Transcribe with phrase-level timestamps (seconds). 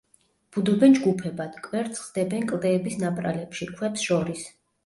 [0.55, 4.49] ბუდობენ ჯგუფებად, კვერცხს დებენ კლდეების ნაპრალებში, ქვებს შორის.